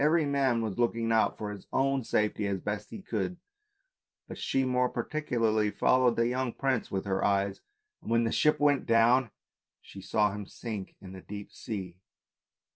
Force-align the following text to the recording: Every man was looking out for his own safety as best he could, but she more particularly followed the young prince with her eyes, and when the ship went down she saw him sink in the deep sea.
Every 0.03 0.25
man 0.25 0.61
was 0.63 0.79
looking 0.79 1.11
out 1.11 1.37
for 1.37 1.51
his 1.51 1.67
own 1.71 2.03
safety 2.03 2.47
as 2.47 2.59
best 2.59 2.89
he 2.89 3.03
could, 3.03 3.37
but 4.27 4.35
she 4.35 4.65
more 4.65 4.89
particularly 4.89 5.69
followed 5.69 6.15
the 6.15 6.27
young 6.27 6.53
prince 6.53 6.89
with 6.89 7.05
her 7.05 7.23
eyes, 7.23 7.61
and 8.01 8.09
when 8.09 8.23
the 8.23 8.31
ship 8.31 8.59
went 8.59 8.87
down 8.87 9.29
she 9.79 10.01
saw 10.01 10.31
him 10.31 10.47
sink 10.47 10.95
in 11.01 11.11
the 11.13 11.21
deep 11.21 11.51
sea. 11.51 11.99